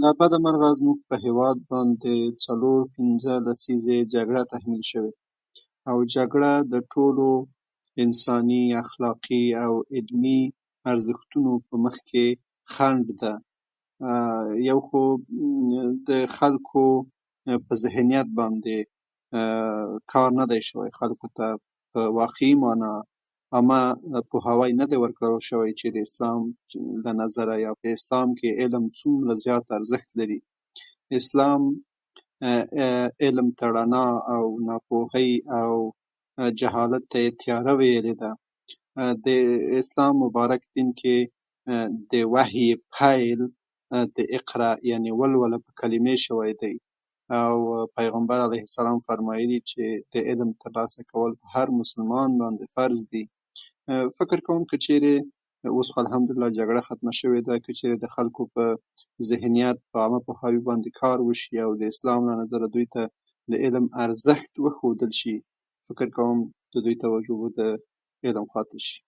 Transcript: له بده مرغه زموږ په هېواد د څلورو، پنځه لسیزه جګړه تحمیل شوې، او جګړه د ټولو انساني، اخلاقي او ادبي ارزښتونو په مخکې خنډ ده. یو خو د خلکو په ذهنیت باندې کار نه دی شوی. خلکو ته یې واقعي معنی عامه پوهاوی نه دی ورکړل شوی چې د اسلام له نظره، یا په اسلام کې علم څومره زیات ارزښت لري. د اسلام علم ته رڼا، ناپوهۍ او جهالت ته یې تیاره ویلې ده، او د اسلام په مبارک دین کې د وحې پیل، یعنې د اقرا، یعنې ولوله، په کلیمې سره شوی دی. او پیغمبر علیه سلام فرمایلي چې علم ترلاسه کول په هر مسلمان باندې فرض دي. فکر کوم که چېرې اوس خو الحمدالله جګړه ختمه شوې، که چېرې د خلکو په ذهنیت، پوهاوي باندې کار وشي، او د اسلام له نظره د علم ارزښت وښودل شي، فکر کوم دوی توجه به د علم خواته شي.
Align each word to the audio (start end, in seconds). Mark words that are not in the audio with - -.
له 0.00 0.10
بده 0.20 0.36
مرغه 0.46 0.70
زموږ 0.80 0.98
په 1.08 1.14
هېواد 1.24 1.56
د 2.04 2.06
څلورو، 2.44 2.90
پنځه 2.96 3.32
لسیزه 3.46 3.96
جګړه 4.14 4.42
تحمیل 4.52 4.82
شوې، 4.92 5.12
او 5.90 5.96
جګړه 6.14 6.52
د 6.72 6.74
ټولو 6.92 7.28
انساني، 8.04 8.64
اخلاقي 8.82 9.44
او 9.64 9.72
ادبي 9.98 10.40
ارزښتونو 10.92 11.52
په 11.68 11.74
مخکې 11.84 12.26
خنډ 12.72 13.06
ده. 13.22 13.34
یو 14.70 14.78
خو 14.86 15.02
د 16.08 16.10
خلکو 16.36 16.84
په 17.66 17.72
ذهنیت 17.82 18.28
باندې 18.38 18.78
کار 20.12 20.30
نه 20.38 20.44
دی 20.50 20.60
شوی. 20.68 20.90
خلکو 21.00 21.26
ته 21.36 21.46
یې 21.96 22.08
واقعي 22.20 22.52
معنی 22.62 22.94
عامه 23.56 23.80
پوهاوی 24.30 24.70
نه 24.80 24.84
دی 24.90 24.96
ورکړل 25.02 25.36
شوی 25.48 25.70
چې 25.78 25.86
د 25.94 25.98
اسلام 26.06 26.40
له 27.04 27.12
نظره، 27.22 27.54
یا 27.64 27.70
په 27.80 27.86
اسلام 27.98 28.28
کې 28.38 28.48
علم 28.60 28.84
څومره 29.00 29.32
زیات 29.44 29.64
ارزښت 29.78 30.08
لري. 30.18 30.38
د 31.08 31.10
اسلام 31.22 31.60
علم 33.26 33.48
ته 33.58 33.64
رڼا، 33.76 33.84
ناپوهۍ 34.68 35.30
او 35.60 35.70
جهالت 36.60 37.02
ته 37.10 37.16
یې 37.24 37.30
تیاره 37.42 37.72
ویلې 37.80 38.14
ده، 38.20 38.30
او 39.02 39.10
د 39.26 39.26
اسلام 39.80 40.14
په 40.16 40.20
مبارک 40.24 40.60
دین 40.76 40.88
کې 41.00 41.16
د 42.12 42.14
وحې 42.34 42.68
پیل، 42.96 43.40
یعنې 43.40 43.52
د 44.16 44.18
اقرا، 44.36 44.70
یعنې 44.90 45.10
ولوله، 45.20 45.56
په 45.64 45.70
کلیمې 45.80 46.14
سره 46.18 46.24
شوی 46.26 46.52
دی. 46.62 46.74
او 47.40 47.54
پیغمبر 47.98 48.38
علیه 48.46 48.64
سلام 48.78 48.98
فرمایلي 49.08 49.58
چې 49.70 49.82
علم 50.30 50.50
ترلاسه 50.62 51.00
کول 51.12 51.32
په 51.40 51.46
هر 51.54 51.66
مسلمان 51.80 52.30
باندې 52.40 52.66
فرض 52.76 53.00
دي. 53.14 53.24
فکر 54.18 54.38
کوم 54.46 54.62
که 54.70 54.76
چېرې 54.86 55.14
اوس 55.76 55.88
خو 55.92 55.98
الحمدالله 56.04 56.48
جګړه 56.58 56.80
ختمه 56.88 57.12
شوې، 57.20 57.40
که 57.64 57.72
چېرې 57.78 57.96
د 58.02 58.06
خلکو 58.14 58.42
په 58.54 58.64
ذهنیت، 59.30 59.76
پوهاوي 60.26 60.60
باندې 60.68 60.90
کار 61.00 61.18
وشي، 61.26 61.56
او 61.64 61.70
د 61.80 61.82
اسلام 61.92 62.20
له 62.28 62.34
نظره 62.42 62.66
د 63.52 63.54
علم 63.64 63.84
ارزښت 64.04 64.52
وښودل 64.64 65.12
شي، 65.20 65.36
فکر 65.86 66.08
کوم 66.16 66.36
دوی 66.84 66.94
توجه 67.04 67.34
به 67.42 67.48
د 67.58 67.60
علم 68.26 68.44
خواته 68.52 68.78
شي. 68.86 68.98